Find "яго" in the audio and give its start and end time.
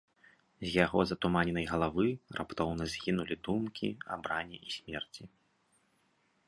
0.85-0.99